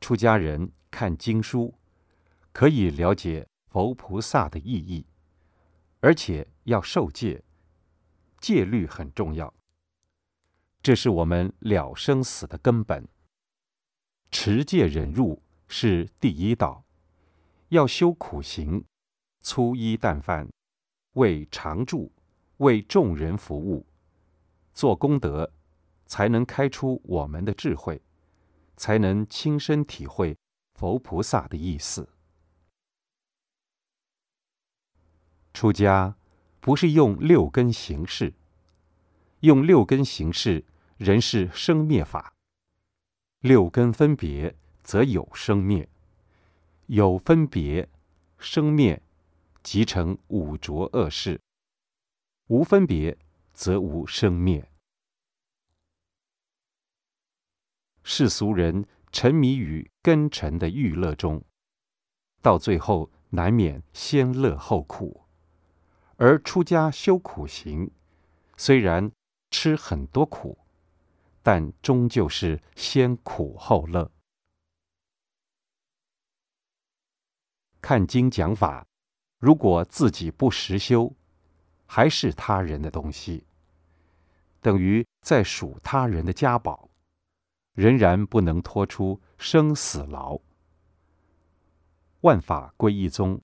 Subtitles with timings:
[0.00, 1.74] 出家人看经书，
[2.52, 5.06] 可以了解佛菩萨的意义，
[6.00, 7.42] 而且要受戒，
[8.40, 9.52] 戒律很重要。
[10.82, 13.06] 这是我们了生死的根本。
[14.30, 16.84] 持戒忍辱是第一道，
[17.68, 18.84] 要修苦行，
[19.40, 20.48] 粗衣淡饭，
[21.14, 22.12] 为常住，
[22.58, 23.86] 为众人服务，
[24.72, 25.52] 做功德，
[26.06, 28.00] 才能开出我们的智慧。
[28.78, 30.38] 才能亲身体会
[30.74, 32.08] 佛菩萨的意思。
[35.52, 36.16] 出家
[36.60, 38.32] 不是用六根行事，
[39.40, 40.64] 用六根行事，
[40.96, 42.32] 人是生灭法。
[43.40, 44.54] 六根分别，
[44.84, 45.88] 则有生灭；
[46.86, 47.88] 有分别，
[48.38, 49.02] 生灭，
[49.62, 51.40] 即成五浊恶世；
[52.46, 53.18] 无分别，
[53.52, 54.70] 则无生灭。
[58.10, 61.44] 世俗人沉迷于根尘的欲乐中，
[62.40, 65.26] 到最后难免先乐后苦；
[66.16, 67.90] 而出家修苦行，
[68.56, 69.12] 虽然
[69.50, 70.56] 吃很多苦，
[71.42, 74.10] 但终究是先苦后乐。
[77.82, 78.86] 看经讲法，
[79.38, 81.14] 如果自己不实修，
[81.84, 83.44] 还是他人的东西，
[84.62, 86.87] 等于在数他人的家宝。
[87.78, 90.36] 仍然不能脱出生死牢。
[92.22, 93.40] 万法归一宗，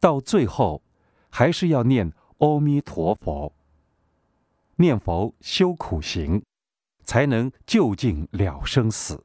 [0.00, 0.82] 到最后
[1.28, 3.54] 还是要念阿弥陀佛。
[4.76, 6.42] 念佛修苦行，
[7.02, 9.22] 才能就近了生死。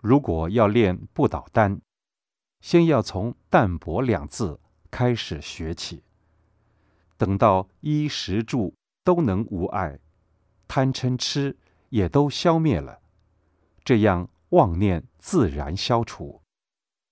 [0.00, 1.80] 如果要练不倒丹，
[2.60, 4.60] 先要从淡泊两字
[4.92, 6.04] 开始学起。
[7.16, 9.98] 等到衣食住都能无碍。
[10.68, 11.56] 贪嗔痴
[11.88, 13.00] 也都消灭了，
[13.82, 16.42] 这样妄念自然消除，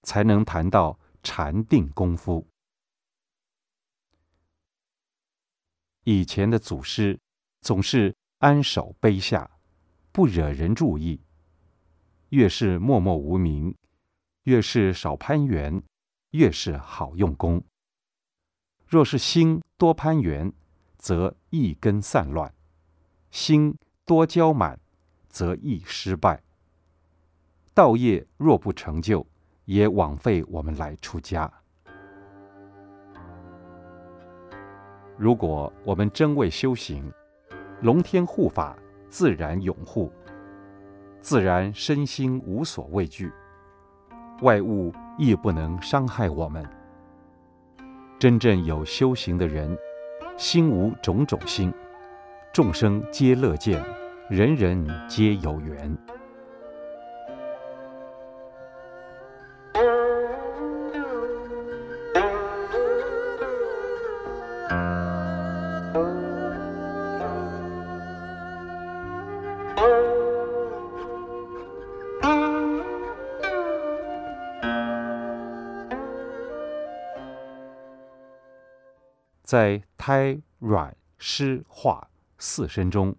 [0.03, 2.47] 才能谈到禅定功夫。
[6.05, 7.19] 以前的祖师
[7.63, 9.51] 总是安守卑下，
[10.13, 11.21] 不惹人注意，
[12.29, 13.75] 越是默默无名，
[14.45, 15.83] 越是少攀缘，
[16.31, 17.65] 越是好用功。
[18.87, 20.53] 若是心多攀缘，
[20.97, 22.55] 则一根散乱。
[23.31, 24.79] 心多骄满，
[25.29, 26.41] 则易失败。
[27.75, 29.27] 道业若不成就，
[29.67, 31.53] 也枉费我们来出家。
[35.19, 37.13] 如果我们真为修行，
[37.83, 38.77] 龙天护法
[39.09, 40.11] 自然拥护，
[41.21, 43.33] 自然身心无所畏惧，
[44.43, 46.67] 外物亦不能伤害我们。
[48.19, 49.77] 真正有修行的人，
[50.39, 51.73] 心无种种心。
[52.57, 53.85] 众生皆乐见，
[54.31, 55.95] 人人皆有缘。
[79.45, 82.09] 在胎软湿化。
[82.39, 83.17] 四身中，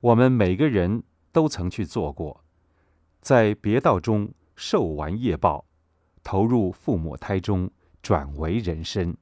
[0.00, 1.02] 我们每个人
[1.32, 2.44] 都曾去做过，
[3.20, 5.66] 在别道中受完业报，
[6.22, 7.70] 投入父母胎中，
[8.00, 9.16] 转为人身。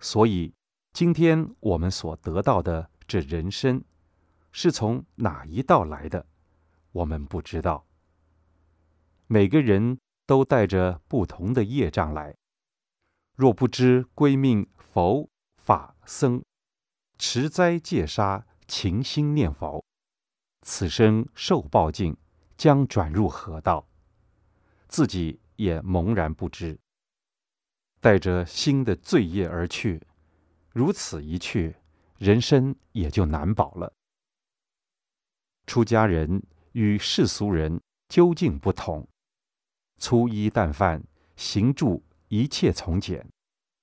[0.00, 0.52] 所以，
[0.92, 3.84] 今天我们所得到的这人身，
[4.50, 6.26] 是从哪一道来的，
[6.92, 7.86] 我们不知道。
[9.26, 12.34] 每个人都带着不同的业障来，
[13.36, 16.42] 若不知归命佛法僧。
[17.16, 19.84] 持斋戒杀，勤心念佛，
[20.62, 22.16] 此生受报尽，
[22.56, 23.86] 将转入何道？
[24.88, 26.78] 自己也茫然不知。
[28.00, 30.02] 带着新的罪业而去，
[30.70, 31.76] 如此一去，
[32.18, 33.94] 人生也就难保了。
[35.66, 39.08] 出家人与世俗人究竟不同，
[39.98, 41.02] 粗衣淡饭，
[41.36, 43.26] 行住一切从简，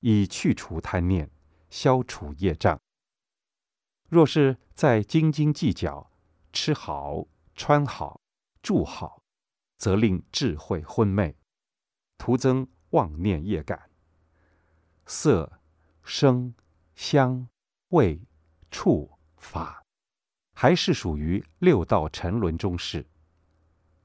[0.01, 1.28] 以去除贪念，
[1.72, 2.80] 消除业障。
[4.12, 6.12] 若是再斤斤计较，
[6.52, 7.25] 吃好、
[7.56, 8.19] 穿好、
[8.62, 9.24] 住好，
[9.78, 11.34] 则令智慧昏昧，
[12.18, 13.90] 徒增妄念业感。
[15.06, 15.62] 色、
[16.04, 16.54] 声、
[16.94, 17.48] 香、
[17.92, 18.22] 味、
[18.69, 19.81] 触、法，
[20.56, 23.07] 还是属于六道沉沦中事。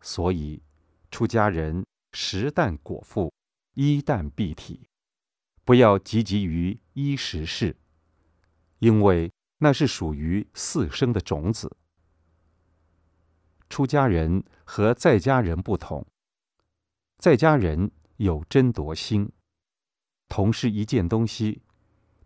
[0.00, 0.62] 所以，
[1.10, 3.32] 出家人食淡果腹，
[3.74, 4.88] 衣淡蔽体，
[5.64, 7.76] 不要汲汲于衣食事，
[8.78, 9.32] 因为。
[9.58, 11.76] 那是属于四生的种子，
[13.68, 16.06] 出家人和在家人不同，
[17.18, 19.32] 在家人有争夺心，
[20.28, 21.62] 同是一件东西，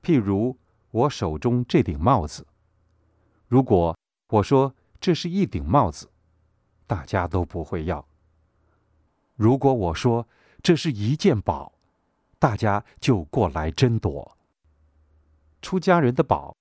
[0.03, 0.59] 譬如
[0.91, 2.47] 我手中这顶帽子，
[3.47, 3.97] 如果
[4.29, 6.11] 我说这是一顶帽子，
[6.87, 8.05] 大家都不会要；
[9.37, 10.27] 如果我说
[10.63, 11.73] 这是一件宝，
[12.41, 14.37] 大家就过来争夺。
[15.63, 16.57] 出家人的宝，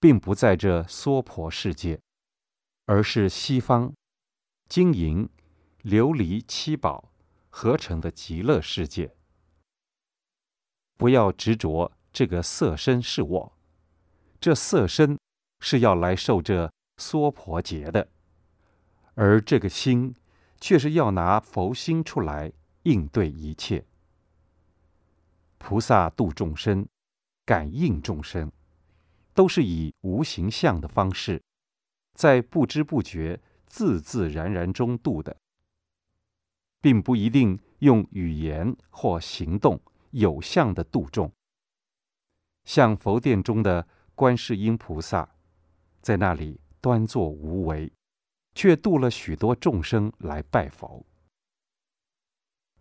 [0.00, 2.00] 并不在这娑婆世界，
[2.86, 3.92] 而是西方
[4.68, 5.28] 金银、
[5.82, 7.12] 琉璃七宝
[7.48, 9.14] 合成的极乐世界。
[10.96, 13.52] 不要执着这个色身是我，
[14.40, 15.18] 这色身
[15.60, 18.08] 是要来受这娑婆劫的，
[19.14, 20.14] 而这个心
[20.60, 22.52] 却是要拿佛心出来
[22.82, 23.84] 应对一切。
[25.58, 26.86] 菩萨度众生。
[27.44, 28.52] 感应众生，
[29.38, 31.40] 都是以无形象的方式，
[32.12, 35.36] 在不知不觉、自自然然中度的，
[36.80, 39.80] 并不一定用语言或行动
[40.10, 41.30] 有相的度众。
[42.64, 43.86] 像佛殿中的
[44.16, 45.36] 观世音菩萨，
[46.02, 47.92] 在那里端坐无为，
[48.56, 51.06] 却度了许多众生来拜佛，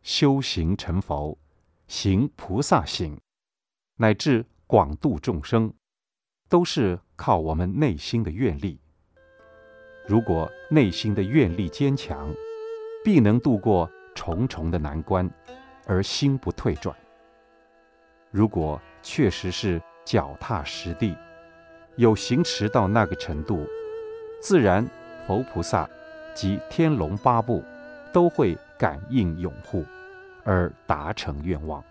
[0.02, 1.38] 修行成佛，
[1.88, 3.22] 行菩萨行，
[3.98, 4.48] 乃至。
[4.66, 5.74] 广度众生，
[6.50, 8.80] 都是靠我们内心的愿力。
[10.08, 12.34] 如果内心的愿力坚强，
[13.04, 15.30] 必能度过重重的难关，
[15.86, 16.96] 而心不退转。
[18.32, 21.16] 如果确实是脚踏实地，
[21.96, 23.66] 有行持到那个程度，
[24.42, 24.86] 自然
[25.26, 25.90] 佛菩萨
[26.34, 27.64] 及天龙八部
[28.14, 29.84] 都会感应拥护，
[30.44, 31.84] 而达成愿望。